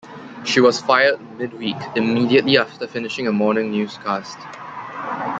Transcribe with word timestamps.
She 0.45 0.59
was 0.59 0.81
fired 0.81 1.21
mid-week 1.37 1.75
immediately 1.95 2.57
after 2.57 2.87
finishing 2.87 3.27
a 3.27 3.31
morning 3.31 3.71
newscast. 3.71 4.39